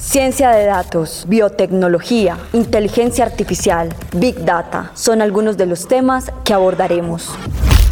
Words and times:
Ciencia 0.00 0.50
de 0.50 0.64
datos, 0.64 1.26
biotecnología, 1.28 2.38
inteligencia 2.54 3.22
artificial, 3.22 3.90
big 4.16 4.46
data 4.46 4.92
son 4.94 5.20
algunos 5.20 5.58
de 5.58 5.66
los 5.66 5.88
temas 5.88 6.32
que 6.42 6.54
abordaremos. 6.54 7.36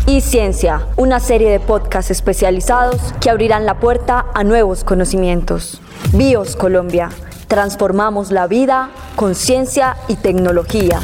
Y 0.06 0.22
Ciencia, 0.22 0.86
una 0.96 1.20
serie 1.20 1.50
de 1.50 1.60
podcasts 1.60 2.10
especializados 2.10 3.12
que 3.20 3.28
abrirán 3.28 3.66
la 3.66 3.78
puerta 3.78 4.24
a 4.34 4.42
nuevos 4.42 4.84
conocimientos. 4.84 5.82
BIOS 6.14 6.56
Colombia, 6.56 7.10
transformamos 7.46 8.32
la 8.32 8.46
vida 8.46 8.88
con 9.14 9.34
ciencia 9.34 9.96
y 10.08 10.16
tecnología. 10.16 11.00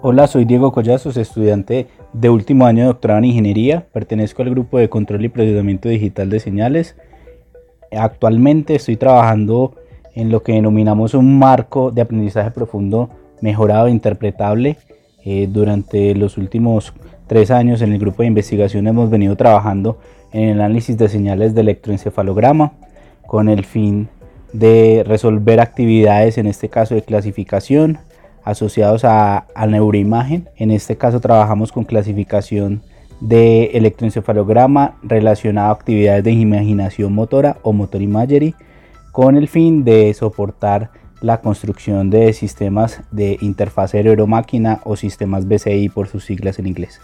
Hola, 0.00 0.26
soy 0.26 0.46
Diego 0.46 0.72
Collazos, 0.72 1.18
estudiante 1.18 1.86
de 2.14 2.30
último 2.30 2.64
año 2.64 2.80
de 2.80 2.86
doctorado 2.86 3.18
en 3.18 3.26
ingeniería. 3.26 3.86
Pertenezco 3.92 4.42
al 4.42 4.50
grupo 4.50 4.78
de 4.78 4.88
control 4.88 5.26
y 5.26 5.28
procesamiento 5.28 5.90
digital 5.90 6.30
de 6.30 6.40
señales. 6.40 6.96
Actualmente 7.92 8.74
estoy 8.74 8.96
trabajando 8.96 9.74
en 10.14 10.30
lo 10.30 10.42
que 10.42 10.52
denominamos 10.52 11.14
un 11.14 11.38
marco 11.38 11.90
de 11.90 12.02
aprendizaje 12.02 12.50
profundo 12.50 13.10
mejorado 13.40 13.86
e 13.86 13.90
interpretable 13.90 14.76
eh, 15.24 15.48
durante 15.50 16.14
los 16.14 16.38
últimos 16.38 16.94
tres 17.26 17.50
años 17.50 17.82
en 17.82 17.92
el 17.92 17.98
grupo 17.98 18.22
de 18.22 18.28
investigación 18.28 18.86
hemos 18.86 19.10
venido 19.10 19.36
trabajando 19.36 19.98
en 20.32 20.48
el 20.50 20.60
análisis 20.60 20.96
de 20.96 21.08
señales 21.08 21.54
de 21.54 21.62
electroencefalograma 21.62 22.72
con 23.26 23.48
el 23.48 23.64
fin 23.64 24.08
de 24.52 25.02
resolver 25.06 25.60
actividades, 25.60 26.38
en 26.38 26.46
este 26.46 26.68
caso 26.68 26.94
de 26.94 27.02
clasificación, 27.02 27.98
asociados 28.44 29.04
a, 29.04 29.46
a 29.54 29.66
neuroimagen. 29.66 30.48
En 30.56 30.70
este 30.70 30.96
caso 30.96 31.20
trabajamos 31.20 31.72
con 31.72 31.84
clasificación 31.84 32.82
de 33.20 33.66
electroencefalograma 33.74 34.96
relacionado 35.02 35.68
a 35.68 35.72
actividades 35.72 36.24
de 36.24 36.32
imaginación 36.32 37.12
motora 37.12 37.58
o 37.62 37.72
motor 37.72 38.02
imagery 38.02 38.54
con 39.12 39.36
el 39.36 39.48
fin 39.48 39.84
de 39.84 40.12
soportar 40.14 40.90
la 41.20 41.40
construcción 41.40 42.10
de 42.10 42.32
sistemas 42.32 43.02
de 43.10 43.38
interfaz 43.40 43.92
cerebro-máquina 43.92 44.80
o 44.84 44.96
sistemas 44.96 45.48
BCI 45.48 45.88
por 45.88 46.08
sus 46.08 46.24
siglas 46.24 46.58
en 46.58 46.66
inglés. 46.66 47.00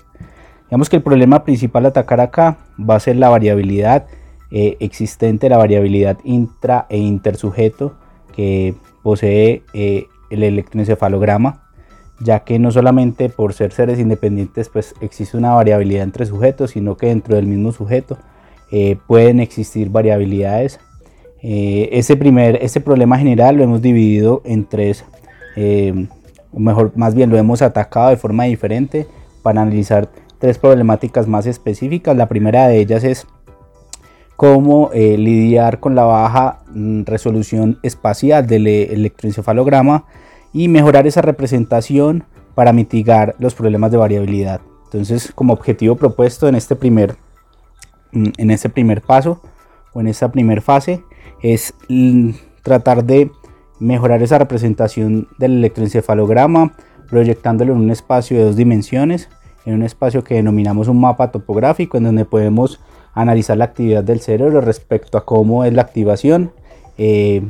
Digamos 0.64 0.89
que 0.89 0.97
el 0.97 1.03
problema 1.03 1.45
principal 1.45 1.86
a 1.86 1.89
atacar 1.89 2.20
acá 2.20 2.58
va 2.79 2.97
a 2.97 3.01
ser 3.01 3.17
la 3.17 3.29
variabilidad 3.29 4.06
eh, 4.51 4.77
existente, 4.81 5.48
la 5.48 5.56
variabilidad 5.56 6.19
intra 6.25 6.86
e 6.91 6.98
intersujeto 6.98 7.95
que 8.34 8.75
posee 9.03 9.62
eh, 9.73 10.06
el 10.31 10.42
electroencefalograma, 10.42 11.61
ya 12.23 12.41
que 12.41 12.59
no 12.59 12.70
solamente 12.70 13.28
por 13.28 13.53
ser 13.55 13.73
seres 13.73 13.98
independientes 13.98 14.69
pues 14.69 14.95
existe 15.01 15.37
una 15.37 15.53
variabilidad 15.53 16.05
entre 16.05 16.27
sujetos, 16.27 16.73
sino 16.73 16.97
que 16.97 17.06
dentro 17.06 17.37
del 17.37 17.47
mismo 17.47 17.73
sujeto 17.73 18.19
eh, 18.70 18.97
pueden 19.06 19.41
existir 19.41 19.91
variabilidades 19.91 20.81
eh, 21.42 21.89
ese, 21.98 22.17
primer, 22.17 22.62
ese 22.62 22.81
problema 22.81 23.19
general 23.19 23.56
lo 23.56 23.64
hemos 23.64 23.83
dividido 23.83 24.42
en 24.45 24.64
tres, 24.64 25.05
eh, 25.56 26.06
mejor, 26.53 26.92
más 26.95 27.14
bien 27.14 27.31
lo 27.31 27.37
hemos 27.37 27.62
atacado 27.62 28.11
de 28.11 28.17
forma 28.17 28.45
diferente 28.45 29.09
para 29.42 29.61
analizar 29.61 30.09
tres 30.39 30.59
problemáticas 30.59 31.27
más 31.27 31.47
específicas. 31.47 32.17
La 32.17 32.29
primera 32.29 32.69
de 32.69 32.79
ellas 32.79 33.03
es 33.03 33.27
cómo 34.36 34.91
eh, 34.92 35.19
lidiar 35.19 35.81
con 35.81 35.97
la 35.97 36.05
baja 36.05 36.61
mm, 36.73 37.03
resolución 37.05 37.79
espacial 37.83 38.47
del 38.47 38.69
electroencefalograma 38.69 40.05
y 40.53 40.69
mejorar 40.69 41.06
esa 41.06 41.22
representación 41.22 42.25
para 42.55 42.72
mitigar 42.72 43.34
los 43.39 43.55
problemas 43.55 43.91
de 43.91 43.97
variabilidad. 43.97 44.61
Entonces, 44.84 45.33
como 45.34 45.53
objetivo 45.55 45.97
propuesto 45.97 46.48
en 46.48 46.55
este 46.55 46.77
primer, 46.77 47.17
mm, 48.12 48.28
en 48.36 48.50
este 48.50 48.69
primer 48.69 49.00
paso 49.00 49.41
o 49.95 50.00
en 50.00 50.08
esta 50.08 50.30
primera 50.30 50.61
fase, 50.61 51.03
es 51.41 51.75
tratar 52.62 53.05
de 53.05 53.30
mejorar 53.80 54.23
esa 54.23 54.39
representación 54.39 55.28
del 55.39 55.58
electroencefalograma, 55.58 56.73
proyectándolo 57.08 57.73
en 57.73 57.80
un 57.80 57.90
espacio 57.90 58.39
de 58.39 58.45
dos 58.45 58.57
dimensiones, 58.57 59.29
en 59.64 59.74
un 59.74 59.83
espacio 59.83 60.23
que 60.24 60.34
denominamos 60.34 60.89
un 60.89 61.01
mapa 61.01 61.30
topográfico, 61.30 61.96
en 61.96 62.05
donde 62.05 62.24
podemos 62.24 62.80
analizar 63.14 63.57
la 63.57 63.64
actividad 63.64 64.05
del 64.05 64.20
cerebro 64.20 64.61
respecto 64.61 65.19
a 65.19 65.24
cómo 65.24 65.64
es 65.64 65.73
la 65.73 65.83
activación 65.83 66.52
eh, 66.98 67.42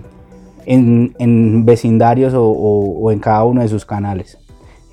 en, 0.66 1.64
vecindarios 1.64 2.34
o, 2.36 3.10
en 3.10 3.18
cada 3.18 3.44
uno 3.44 3.62
de 3.62 3.68
sus 3.68 3.84
canales. 3.84 4.38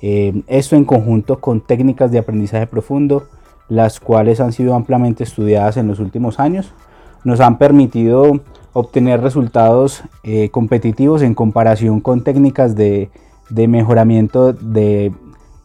Eh, 0.02 0.42
esto 0.46 0.76
en 0.76 0.84
conjunto 0.84 1.40
con 1.40 1.60
técnicas 1.60 2.10
de 2.10 2.18
aprendizaje 2.18 2.66
profundo, 2.66 3.28
las 3.68 4.00
cuales 4.00 4.40
han 4.40 4.52
sido 4.52 4.74
ampliamente 4.74 5.24
estudiadas 5.24 5.76
en 5.76 5.86
los 5.86 6.00
últimos 6.00 6.40
años, 6.40 6.72
nos 7.24 7.40
han 7.40 7.58
permitido 7.58 8.40
obtener 8.72 9.20
resultados 9.20 10.02
eh, 10.22 10.48
competitivos 10.50 11.22
en 11.22 11.34
comparación 11.34 12.00
con 12.00 12.22
técnicas 12.22 12.76
de, 12.76 13.10
mejoramiento 13.50 14.52
de, 14.52 15.12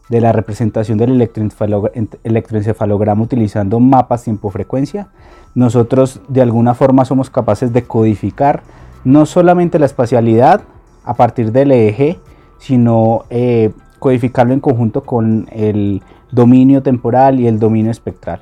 la 0.08 0.32
representación 0.32 0.98
del 0.98 1.20
electroencefalograma 1.20 3.22
utilizando 3.22 3.78
mapas 3.80 4.24
tiempo-frecuencia. 4.24 5.08
Nosotros 5.54 6.20
de 6.28 6.42
alguna 6.42 6.74
forma 6.74 7.04
somos 7.04 7.30
capaces 7.30 7.72
de 7.72 7.84
codificar 7.84 8.62
no 9.06 9.24
solamente 9.24 9.78
la 9.78 9.86
espacialidad 9.86 10.62
a 11.04 11.14
partir 11.14 11.52
del 11.52 11.70
eje, 11.70 12.18
sino 12.58 13.22
eh, 13.30 13.70
codificarlo 14.00 14.52
en 14.52 14.58
conjunto 14.58 15.04
con 15.04 15.46
el 15.52 16.02
dominio 16.32 16.82
temporal 16.82 17.38
y 17.38 17.46
el 17.46 17.60
dominio 17.60 17.92
espectral. 17.92 18.40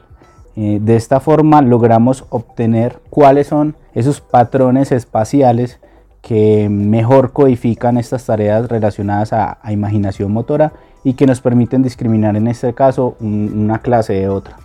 Eh, 0.56 0.78
de 0.80 0.96
esta 0.96 1.20
forma 1.20 1.60
logramos 1.60 2.24
obtener 2.30 3.00
cuáles 3.10 3.48
son 3.48 3.76
esos 3.92 4.22
patrones 4.22 4.90
espaciales 4.90 5.80
que 6.22 6.70
mejor 6.70 7.32
codifican 7.32 7.98
estas 7.98 8.24
tareas 8.24 8.66
relacionadas 8.70 9.34
a, 9.34 9.58
imaginación 9.70 10.32
motora 10.32 10.72
y 11.04 11.12
que 11.12 11.26
nos 11.26 11.42
permiten 11.42 11.82
discriminar 11.82 12.36
en 12.36 12.48
este 12.48 12.72
caso 12.72 13.16
una 13.20 13.80
clase 13.80 14.14
de 14.14 14.30
otra. 14.30 14.56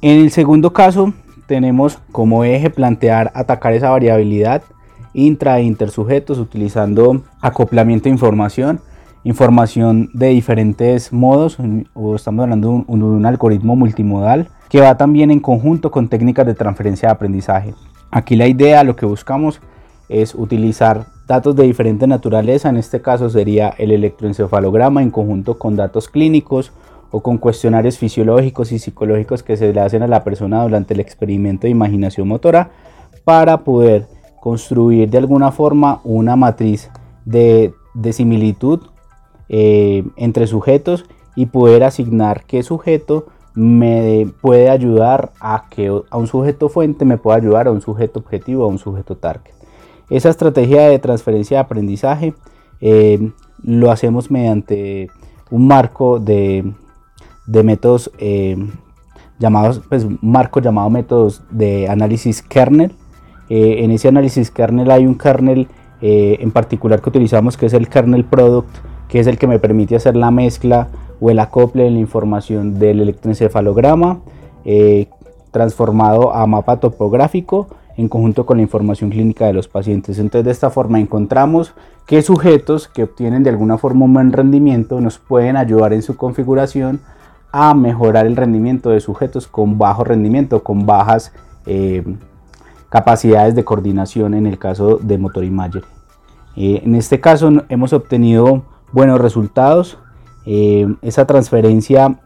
En 0.00 0.20
el 0.20 0.30
segundo 0.30 0.72
caso 0.72 1.12
tenemos 1.46 1.98
como 2.12 2.44
eje 2.44 2.70
plantear 2.70 3.30
atacar 3.34 3.74
esa 3.74 3.90
variabilidad 3.90 4.62
intra 5.14 5.58
e 5.58 5.64
intersujetos 5.64 6.38
utilizando 6.38 7.22
acoplamiento 7.40 8.04
de 8.04 8.10
información, 8.10 8.80
información 9.24 10.10
de 10.14 10.28
diferentes 10.28 11.12
modos, 11.12 11.58
o 11.94 12.16
estamos 12.16 12.42
hablando 12.42 12.84
de 12.86 12.94
un 12.94 13.26
algoritmo 13.26 13.76
multimodal 13.76 14.48
que 14.68 14.80
va 14.80 14.96
también 14.96 15.30
en 15.30 15.40
conjunto 15.40 15.90
con 15.90 16.08
técnicas 16.08 16.46
de 16.46 16.54
transferencia 16.54 17.08
de 17.08 17.12
aprendizaje. 17.12 17.74
Aquí 18.10 18.36
la 18.36 18.46
idea, 18.46 18.84
lo 18.84 18.96
que 18.96 19.06
buscamos 19.06 19.60
es 20.08 20.34
utilizar 20.34 21.06
datos 21.26 21.54
de 21.56 21.64
diferente 21.64 22.06
naturaleza, 22.06 22.68
en 22.68 22.76
este 22.76 23.00
caso 23.00 23.30
sería 23.30 23.74
el 23.78 23.90
electroencefalograma 23.90 25.02
en 25.02 25.10
conjunto 25.10 25.58
con 25.58 25.76
datos 25.76 26.08
clínicos 26.08 26.72
o 27.10 27.22
con 27.22 27.38
cuestionarios 27.38 27.98
fisiológicos 27.98 28.72
y 28.72 28.78
psicológicos 28.78 29.42
que 29.42 29.56
se 29.56 29.72
le 29.72 29.80
hacen 29.80 30.02
a 30.02 30.08
la 30.08 30.24
persona 30.24 30.62
durante 30.62 30.94
el 30.94 31.00
experimento 31.00 31.66
de 31.66 31.70
imaginación 31.70 32.26
motora 32.26 32.70
para 33.24 33.64
poder 33.64 34.06
construir 34.42 35.08
de 35.08 35.18
alguna 35.18 35.52
forma 35.52 36.00
una 36.02 36.34
matriz 36.34 36.90
de, 37.24 37.72
similitud 38.10 38.80
eh, 39.48 40.02
entre 40.16 40.48
sujetos 40.48 41.04
y 41.36 41.46
poder 41.46 41.84
asignar 41.84 42.44
qué 42.44 42.64
sujeto 42.64 43.26
me 43.54 44.28
puede 44.40 44.68
ayudar 44.68 45.30
a 45.40 45.66
que 45.70 45.86
a 46.10 46.16
un 46.16 46.26
sujeto 46.26 46.68
fuente 46.68 47.04
me 47.04 47.18
pueda 47.18 47.36
ayudar 47.36 47.68
a 47.68 47.70
un 47.70 47.82
sujeto 47.82 48.18
objetivo, 48.18 48.64
a 48.64 48.66
un 48.66 48.80
sujeto 48.80 49.16
target. 49.16 49.54
Esa 50.10 50.30
estrategia 50.30 50.88
de 50.88 50.98
transferencia 50.98 51.58
de 51.58 51.62
aprendizaje 51.62 52.34
eh, 52.80 53.30
lo 53.62 53.92
hacemos 53.92 54.28
mediante 54.28 55.08
un 55.52 55.68
marco 55.68 56.18
de, 56.18 56.72
métodos 57.46 58.10
eh, 58.18 58.56
llamados, 59.38 59.80
pues 59.88 60.02
un 60.02 60.18
marco 60.20 60.58
llamado 60.58 60.90
métodos 60.90 61.42
de 61.48 61.88
análisis 61.88 62.42
kernel. 62.42 62.92
Eh, 63.54 63.84
en 63.84 63.90
ese 63.90 64.08
análisis 64.08 64.50
kernel 64.50 64.90
hay 64.90 65.06
un 65.06 65.16
kernel 65.16 65.68
en 66.04 66.50
particular 66.50 67.00
que 67.00 67.10
utilizamos 67.10 67.56
que 67.56 67.66
es 67.66 67.74
el 67.74 67.88
kernel 67.88 68.24
product, 68.24 68.74
que 69.06 69.20
es 69.20 69.28
el 69.28 69.38
que 69.38 69.46
me 69.46 69.60
permite 69.60 69.94
hacer 69.94 70.16
la 70.16 70.30
mezcla 70.30 70.88
o 71.20 71.30
el 71.30 71.38
acople 71.38 71.84
de 71.84 71.90
la 71.90 72.00
información 72.00 72.78
del 72.80 73.00
electroencefalograma 73.00 74.20
eh, 74.64 75.06
transformado 75.52 76.34
a 76.34 76.46
mapa 76.46 76.80
topográfico 76.80 77.68
en 77.96 78.08
conjunto 78.08 78.46
con 78.46 78.56
la 78.56 78.62
información 78.62 79.10
clínica 79.10 79.46
de 79.46 79.52
los 79.52 79.68
pacientes. 79.68 80.18
Entonces 80.18 80.46
de 80.46 80.50
esta 80.50 80.70
forma 80.70 80.98
encontramos 80.98 81.74
qué 82.06 82.22
sujetos 82.22 82.88
que 82.88 83.04
obtienen 83.04 83.42
de 83.44 83.50
alguna 83.50 83.78
forma 83.78 84.06
un 84.06 84.14
buen 84.14 84.32
rendimiento 84.32 85.00
nos 85.00 85.18
pueden 85.18 85.56
ayudar 85.56 85.92
en 85.92 86.02
su 86.02 86.16
configuración 86.16 87.00
a 87.52 87.74
mejorar 87.74 88.26
el 88.26 88.34
rendimiento 88.34 88.90
de 88.90 89.00
sujetos 89.00 89.46
con 89.46 89.78
bajo 89.78 90.04
rendimiento, 90.04 90.64
con 90.64 90.86
bajas 90.86 91.32
eh, 91.66 92.02
capacidades 92.92 93.56
de 93.56 93.64
coordinación 93.64 94.34
en 94.34 94.46
el 94.46 94.58
caso 94.58 94.98
de 95.02 95.18
motor 95.18 95.42
imagery. 95.42 95.84
Eh, 96.54 96.82
en 96.84 96.94
este 96.94 97.18
caso 97.18 97.50
hemos 97.68 97.92
obtenido 97.92 98.62
buenos 98.92 99.18
resultados 99.20 99.98
eh, 100.44 100.86
esa 101.02 101.24
transferencia 101.26 102.18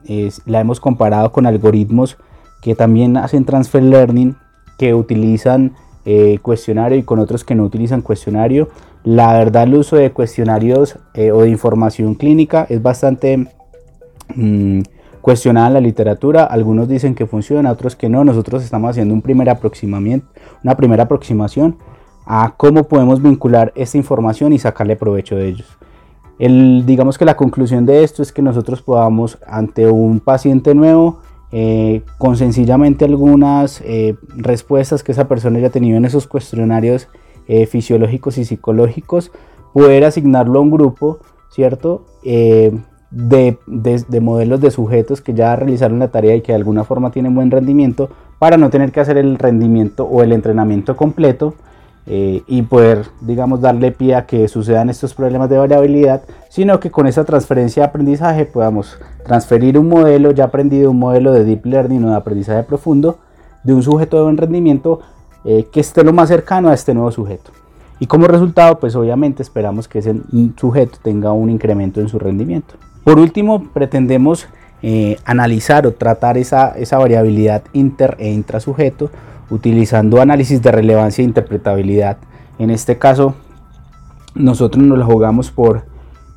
la 0.46 0.60
hemos 0.60 0.80
comparado 0.80 1.32
con 1.32 1.46
algoritmos 1.46 2.16
que 2.62 2.74
también 2.74 3.16
hacen 3.16 3.44
transfer 3.44 3.82
learning, 3.82 4.36
que 4.78 4.94
utilizan 4.94 5.74
eh, 6.04 6.38
cuestionario 6.40 6.98
y 6.98 7.02
con 7.02 7.18
otros 7.18 7.44
que 7.44 7.54
no 7.54 7.64
utilizan 7.64 8.02
cuestionario. 8.02 8.68
La 9.04 9.32
verdad 9.34 9.64
el 9.64 9.74
uso 9.74 9.96
de 9.96 10.12
cuestionarios 10.12 10.98
eh, 11.14 11.30
o 11.30 11.42
de 11.42 11.50
información 11.50 12.14
clínica 12.14 12.66
es 12.68 12.82
bastante 12.82 13.48
mm, 14.34 14.80
cuestionada 15.26 15.66
en 15.66 15.74
la 15.74 15.80
literatura. 15.80 16.44
Algunos 16.44 16.86
dicen 16.86 17.16
que 17.16 17.26
funciona, 17.26 17.72
otros 17.72 17.96
que 17.96 18.08
no. 18.08 18.22
Nosotros 18.22 18.62
estamos 18.62 18.90
haciendo 18.90 19.12
un 19.12 19.22
primer 19.22 19.50
aproximamiento, 19.50 20.28
una 20.62 20.76
primera 20.76 21.02
aproximación 21.02 21.78
a 22.26 22.54
cómo 22.56 22.84
podemos 22.84 23.20
vincular 23.20 23.72
esta 23.74 23.98
información 23.98 24.52
y 24.52 24.60
sacarle 24.60 24.94
provecho 24.94 25.34
de 25.34 25.48
ellos. 25.48 25.66
El, 26.38 26.86
digamos 26.86 27.18
que 27.18 27.24
la 27.24 27.36
conclusión 27.36 27.86
de 27.86 28.04
esto 28.04 28.22
es 28.22 28.30
que 28.30 28.40
nosotros 28.40 28.82
podamos 28.82 29.36
ante 29.48 29.88
un 29.88 30.20
paciente 30.20 30.76
nuevo 30.76 31.18
eh, 31.50 32.02
con 32.18 32.36
sencillamente 32.36 33.04
algunas 33.04 33.80
eh, 33.80 34.14
respuestas 34.36 35.02
que 35.02 35.10
esa 35.10 35.26
persona 35.26 35.58
haya 35.58 35.70
tenido 35.70 35.96
en 35.96 36.04
esos 36.04 36.28
cuestionarios 36.28 37.08
eh, 37.48 37.66
fisiológicos 37.66 38.38
y 38.38 38.44
psicológicos, 38.44 39.32
poder 39.72 40.04
asignarlo 40.04 40.60
a 40.60 40.62
un 40.62 40.70
grupo, 40.70 41.18
¿cierto? 41.50 42.06
De, 43.18 43.56
de, 43.66 44.20
modelos 44.20 44.60
de 44.60 44.70
sujetos 44.70 45.22
que 45.22 45.32
ya 45.32 45.56
realizaron 45.56 45.98
la 45.98 46.08
tarea 46.08 46.36
y 46.36 46.42
que 46.42 46.52
de 46.52 46.56
alguna 46.56 46.84
forma 46.84 47.10
tienen 47.10 47.34
buen 47.34 47.50
rendimiento 47.50 48.10
para 48.38 48.58
no 48.58 48.68
tener 48.68 48.92
que 48.92 49.00
hacer 49.00 49.16
el 49.16 49.38
rendimiento 49.38 50.04
o 50.04 50.22
el 50.22 50.32
entrenamiento 50.32 50.96
completo 50.96 51.54
eh, 52.04 52.42
y 52.46 52.60
poder, 52.60 53.06
digamos, 53.22 53.62
darle 53.62 53.90
pie 53.90 54.16
a 54.16 54.26
que 54.26 54.46
sucedan 54.48 54.90
estos 54.90 55.14
problemas 55.14 55.48
de 55.48 55.56
variabilidad, 55.56 56.24
sino 56.50 56.78
que 56.78 56.90
con 56.90 57.06
esa 57.06 57.24
transferencia 57.24 57.84
de 57.84 57.88
aprendizaje 57.88 58.44
podamos 58.44 58.98
transferir 59.24 59.78
un 59.78 59.88
modelo 59.88 60.32
ya 60.32 60.44
aprendido, 60.44 60.90
un 60.90 60.98
modelo 60.98 61.32
de 61.32 61.44
deep 61.44 61.64
learning 61.64 62.04
o 62.04 62.10
de 62.10 62.16
aprendizaje 62.16 62.64
profundo 62.64 63.18
de 63.64 63.72
un 63.72 63.82
sujeto 63.82 64.18
de 64.18 64.24
buen 64.24 64.36
rendimiento 64.36 65.00
eh, 65.44 65.66
que 65.72 65.80
esté 65.80 66.04
lo 66.04 66.12
más 66.12 66.28
cercano 66.28 66.68
a 66.68 66.74
este 66.74 66.92
nuevo 66.92 67.10
sujeto. 67.10 67.50
Y 67.98 68.06
como 68.06 68.28
resultado, 68.28 68.78
pues 68.78 68.94
obviamente 68.94 69.42
esperamos 69.42 69.88
que 69.88 70.00
ese 70.00 70.14
sujeto 70.56 70.98
tenga 71.02 71.32
un 71.32 71.50
incremento 71.50 72.00
en 72.00 72.08
su 72.08 72.18
rendimiento. 72.18 72.74
Por 73.06 73.20
último, 73.20 73.62
pretendemos 73.72 74.48
eh, 74.82 75.16
analizar 75.24 75.86
o 75.86 75.92
tratar 75.92 76.36
esa, 76.36 76.74
variabilidad 76.90 77.62
inter 77.72 78.16
e 78.18 78.32
intrasujeto 78.32 79.12
utilizando 79.48 80.20
análisis 80.20 80.60
de 80.60 80.72
relevancia 80.72 81.22
e 81.22 81.24
interpretabilidad. 81.24 82.16
En 82.58 82.70
este 82.70 82.98
caso, 82.98 83.36
nosotros 84.34 84.84
nos 84.84 84.98
lo 84.98 85.06
jugamos 85.06 85.52
por 85.52 85.84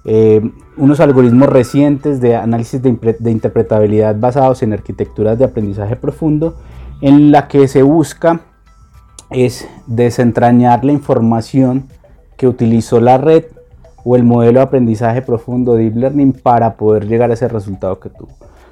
eh, 0.06 0.48
unos 0.78 1.00
algoritmos 1.00 1.50
recientes 1.50 2.22
de 2.22 2.36
análisis 2.36 2.84
de, 2.84 3.16
de, 3.18 3.32
interpretabilidad 3.32 4.16
basados 4.20 4.62
en 4.62 4.72
arquitecturas 4.72 5.40
de 5.40 5.46
aprendizaje 5.46 5.96
profundo, 5.96 6.56
en 7.02 7.32
la 7.32 7.48
que 7.48 7.68
se 7.68 7.82
busca 7.82 8.42
es 9.32 9.68
desentrañar 9.88 10.86
la 10.86 10.92
información 10.92 11.88
que 12.38 12.48
utilizó 12.48 13.02
la 13.02 13.18
red 13.18 13.46
o 14.04 14.16
el 14.16 14.24
modelo 14.24 14.60
de 14.60 14.66
aprendizaje 14.66 15.22
profundo 15.22 15.76
Deep 15.76 15.96
Learning 15.96 16.34
para 16.34 16.76
poder 16.76 17.08
llegar 17.08 17.32
a 17.32 17.34
ese 17.34 17.48
resultado 17.48 18.00
que 18.00 18.10
tuvo. 18.10 18.30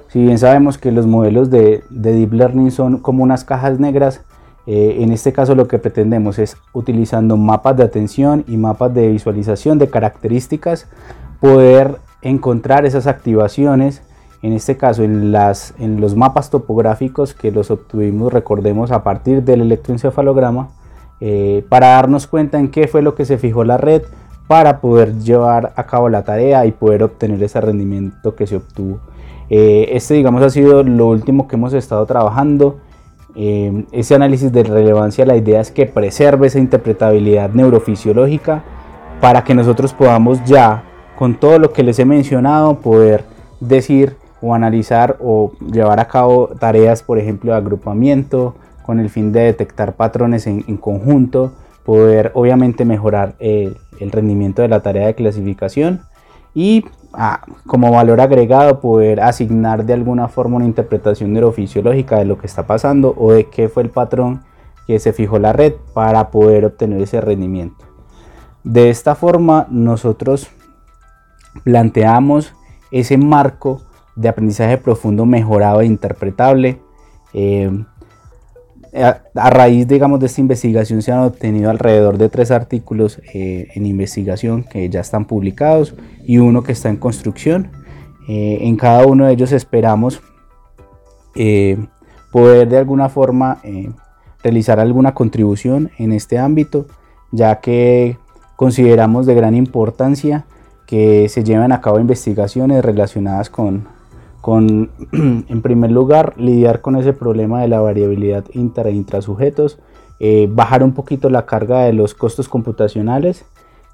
Si 0.08 0.22
bien 0.22 0.38
sabemos 0.38 0.78
que 0.78 0.90
los 0.90 1.06
modelos 1.06 1.50
de, 1.50 1.82
Deep 1.90 2.32
Learning 2.32 2.70
son 2.70 2.98
como 2.98 3.22
unas 3.22 3.44
cajas 3.44 3.78
negras, 3.78 4.22
eh, 4.66 4.98
en 5.00 5.12
este 5.12 5.32
caso 5.32 5.54
lo 5.54 5.68
que 5.68 5.78
pretendemos 5.78 6.38
es 6.38 6.56
utilizando 6.72 7.36
mapas 7.36 7.76
de 7.76 7.84
atención 7.84 8.44
y 8.46 8.56
mapas 8.56 8.92
de 8.94 9.08
visualización 9.08 9.78
de 9.78 9.88
características, 9.88 10.86
poder 11.40 11.96
encontrar 12.22 12.86
esas 12.86 13.06
activaciones, 13.06 14.02
en 14.42 14.52
este 14.52 14.76
caso 14.76 15.02
en, 15.02 15.32
los 16.00 16.16
mapas 16.16 16.50
topográficos 16.50 17.34
que 17.34 17.50
los 17.50 17.70
obtuvimos, 17.70 18.32
recordemos, 18.32 18.92
a 18.92 19.02
partir 19.02 19.42
del 19.42 19.60
electroencefalograma, 19.62 20.70
eh, 21.20 21.64
para 21.68 21.88
darnos 21.88 22.26
cuenta 22.26 22.58
en 22.58 22.70
qué 22.70 22.86
fue 22.86 23.02
lo 23.02 23.14
que 23.14 23.24
se 23.24 23.38
fijó 23.38 23.64
la 23.64 23.76
red, 23.76 24.02
para 24.48 24.80
poder 24.80 25.18
llevar 25.18 25.72
a 25.76 25.84
cabo 25.84 26.08
la 26.08 26.24
tarea 26.24 26.66
y 26.66 26.72
poder 26.72 27.02
obtener 27.04 27.40
ese 27.42 27.60
rendimiento 27.60 28.34
que 28.34 28.46
se 28.46 28.56
obtuvo. 28.56 28.98
Eh, 29.50 29.90
este 29.92 30.14
digamos 30.14 30.42
ha 30.42 30.50
sido 30.50 30.82
lo 30.82 31.06
último 31.06 31.46
que 31.46 31.56
hemos 31.56 31.74
estado 31.74 32.04
trabajando. 32.06 32.80
Eh, 33.36 33.84
ese 33.92 34.14
análisis 34.14 34.50
de 34.50 34.64
relevancia, 34.64 35.26
la 35.26 35.36
idea 35.36 35.60
es 35.60 35.70
que 35.70 35.86
preserve 35.86 36.46
esa 36.46 36.58
interpretabilidad 36.58 37.50
neurofisiológica 37.50 38.64
para 39.20 39.44
que 39.44 39.54
nosotros 39.54 39.92
podamos 39.92 40.42
ya, 40.44 40.82
con 41.16 41.38
todo 41.38 41.58
lo 41.58 41.72
que 41.72 41.82
les 41.82 41.98
he 41.98 42.06
mencionado, 42.06 42.80
poder 42.80 43.24
decir 43.60 44.16
o 44.40 44.54
analizar 44.54 45.16
o 45.20 45.52
llevar 45.70 46.00
a 46.00 46.08
cabo 46.08 46.48
tareas, 46.58 47.02
por 47.02 47.18
ejemplo, 47.18 47.52
de 47.52 47.58
agrupamiento, 47.58 48.54
con 48.82 48.98
el 48.98 49.10
fin 49.10 49.30
de 49.30 49.40
detectar 49.40 49.92
patrones 49.94 50.46
en, 50.46 50.64
en 50.66 50.78
conjunto, 50.78 51.52
poder 51.84 52.30
obviamente 52.34 52.86
mejorar 52.86 53.34
el 54.00 54.12
rendimiento 54.12 54.62
de 54.62 54.68
la 54.68 54.80
tarea 54.80 55.06
de 55.06 55.14
clasificación 55.14 56.02
y 56.54 56.84
ah, 57.12 57.42
como 57.66 57.90
valor 57.90 58.20
agregado 58.20 58.80
poder 58.80 59.20
asignar 59.20 59.84
de 59.84 59.92
alguna 59.92 60.28
forma 60.28 60.56
una 60.56 60.66
interpretación 60.66 61.32
neurofisiológica 61.32 62.18
de 62.18 62.24
lo 62.24 62.38
que 62.38 62.46
está 62.46 62.66
pasando 62.66 63.14
o 63.16 63.32
de 63.32 63.44
qué 63.44 63.68
fue 63.68 63.82
el 63.82 63.90
patrón 63.90 64.42
que 64.86 64.98
se 64.98 65.12
fijó 65.12 65.38
la 65.38 65.52
red 65.52 65.74
para 65.94 66.30
poder 66.30 66.64
obtener 66.64 67.02
ese 67.02 67.20
rendimiento. 67.20 67.84
De 68.64 68.90
esta 68.90 69.14
forma 69.14 69.66
nosotros 69.70 70.48
planteamos 71.64 72.54
ese 72.90 73.18
marco 73.18 73.82
de 74.16 74.28
aprendizaje 74.28 74.78
profundo 74.78 75.26
mejorado 75.26 75.80
e 75.80 75.86
interpretable 75.86 76.80
eh, 77.32 77.70
a, 79.02 79.50
raíz, 79.50 79.86
digamos, 79.86 80.20
de 80.20 80.26
esta 80.26 80.40
investigación 80.40 81.02
se 81.02 81.12
han 81.12 81.20
obtenido 81.20 81.70
alrededor 81.70 82.18
de 82.18 82.28
tres 82.28 82.50
artículos 82.50 83.20
eh, 83.34 83.68
en 83.74 83.86
investigación 83.86 84.64
que 84.64 84.88
ya 84.88 85.00
están 85.00 85.24
publicados 85.24 85.94
y 86.24 86.38
uno 86.38 86.62
que 86.62 86.72
está 86.72 86.88
en 86.88 86.96
construcción. 86.96 87.70
Eh, 88.28 88.58
en 88.62 88.76
cada 88.76 89.06
uno 89.06 89.26
de 89.26 89.32
ellos 89.32 89.52
esperamos 89.52 90.20
eh, 91.34 91.78
poder 92.30 92.68
de 92.68 92.78
alguna 92.78 93.08
forma 93.08 93.60
realizar 94.42 94.80
alguna 94.80 95.14
contribución 95.14 95.90
en 95.98 96.12
este 96.12 96.38
ámbito, 96.38 96.86
ya 97.32 97.60
que 97.60 98.18
consideramos 98.56 99.26
de 99.26 99.34
gran 99.34 99.54
importancia 99.54 100.44
que 100.86 101.28
se 101.28 101.44
lleven 101.44 101.72
a 101.72 101.80
cabo 101.80 102.00
investigaciones 102.00 102.84
relacionadas 102.84 103.50
con 103.50 103.97
con, 104.48 104.92
en 105.12 105.60
primer 105.60 105.90
lugar, 105.90 106.32
lidiar 106.38 106.80
con 106.80 106.96
ese 106.96 107.12
problema 107.12 107.60
de 107.60 107.68
la 107.68 107.82
variabilidad 107.82 108.46
inter 108.54 108.86
e 108.86 108.92
intrasujetos, 108.92 109.78
eh, 110.20 110.48
bajar 110.50 110.82
un 110.82 110.94
poquito 110.94 111.28
la 111.28 111.44
carga 111.44 111.80
de 111.80 111.92
los 111.92 112.14
costos 112.14 112.48
computacionales 112.48 113.44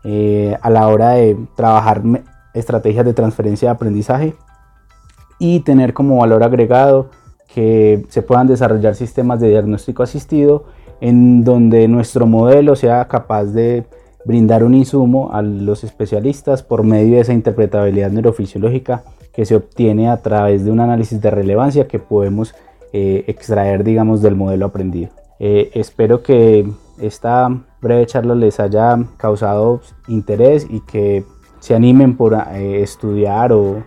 eh, 0.05 0.57
a 0.63 0.71
la 0.71 0.87
hora 0.87 1.15
de 1.15 1.37
trabajar 1.57 2.03
estrategias 2.55 3.05
de 3.05 3.15
transferencia 3.15 3.69
de 3.69 3.75
aprendizaje 3.75 4.37
y 5.41 5.59
tener 5.59 5.93
como 5.93 6.19
valor 6.19 6.45
agregado 6.45 7.11
que 7.53 8.07
se 8.09 8.23
puedan 8.23 8.47
desarrollar 8.47 8.95
sistemas 8.95 9.41
de 9.41 9.49
diagnóstico 9.49 10.05
asistido 10.05 10.67
en 11.01 11.43
donde 11.43 11.89
nuestro 11.89 12.27
modelo 12.27 12.77
sea 12.77 13.09
capaz 13.09 13.47
de 13.47 13.87
brindar 14.25 14.63
un 14.63 14.75
insumo 14.75 15.33
a 15.33 15.43
los 15.43 15.83
especialistas 15.83 16.63
por 16.63 16.85
medio 16.85 17.17
de 17.17 17.23
esa 17.23 17.33
interpretabilidad 17.33 18.13
neurofisiológica 18.13 19.03
que 19.35 19.45
se 19.45 19.57
obtiene 19.57 20.09
a 20.09 20.19
través 20.19 20.65
de 20.65 20.71
un 20.71 20.81
análisis 20.81 21.21
de 21.21 21.31
relevancia 21.31 21.89
que 21.89 21.99
podemos 21.99 22.55
eh, 22.93 23.25
extraer, 23.27 23.83
digamos, 23.83 24.23
del 24.23 24.37
modelo 24.37 24.67
aprendido. 24.67 25.11
Eh, 25.41 25.71
espero 25.75 26.23
que 26.23 26.71
esta 27.01 27.49
breve 27.83 28.07
charla 28.07 28.37
les 28.37 28.61
haya 28.61 28.97
causado 29.17 29.81
interés 30.07 30.67
y 30.71 30.81
que 30.81 31.25
se 31.59 31.75
animen 31.75 32.17
por 32.17 32.35
eh, 32.35 32.83
estudiar 32.83 33.53
o, 33.53 33.83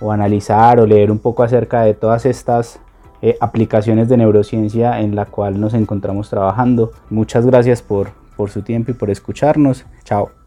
o, 0.00 0.12
analizar 0.12 0.78
o 0.78 0.86
leer 0.86 1.10
un 1.10 1.18
poco 1.18 1.42
acerca 1.42 1.82
de 1.82 1.94
todas 1.94 2.26
estas 2.26 2.80
aplicaciones 3.40 4.10
de 4.10 4.18
neurociencia 4.18 5.00
en 5.00 5.16
la 5.16 5.24
cual 5.24 5.58
nos 5.58 5.72
encontramos 5.72 6.28
trabajando. 6.28 6.90
Muchas 7.08 7.46
gracias 7.46 7.80
por, 7.80 8.10
por 8.36 8.50
su 8.50 8.60
tiempo 8.60 8.90
y 8.90 8.94
por 8.94 9.08
escucharnos. 9.08 9.86
Chao. 10.04 10.43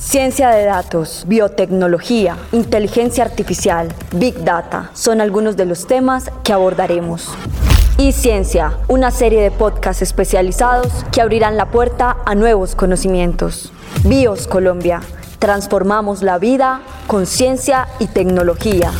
Ciencia 0.00 0.48
de 0.48 0.64
datos, 0.64 1.24
biotecnología, 1.28 2.38
inteligencia 2.52 3.22
artificial, 3.22 3.94
big 4.12 4.42
data 4.44 4.90
son 4.94 5.20
algunos 5.20 5.58
de 5.58 5.66
los 5.66 5.86
temas 5.86 6.32
que 6.42 6.54
abordaremos. 6.54 7.28
Y 7.98 8.12
Ciencia, 8.12 8.78
una 8.88 9.10
serie 9.10 9.42
de 9.42 9.50
podcasts 9.50 10.00
especializados 10.00 11.04
que 11.12 11.20
abrirán 11.20 11.58
la 11.58 11.66
puerta 11.66 12.16
a 12.24 12.34
nuevos 12.34 12.74
conocimientos. 12.74 13.72
BIOS 14.04 14.48
Colombia, 14.48 15.02
transformamos 15.38 16.22
la 16.22 16.38
vida 16.38 16.80
con 17.06 17.26
ciencia 17.26 17.86
y 17.98 18.06
tecnología. 18.06 18.90